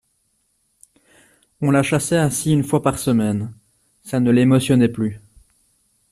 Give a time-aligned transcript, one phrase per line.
[1.61, 3.53] On la chassait ainsi une fois par semaine;
[4.01, 5.21] ça ne l'émotionnait plus.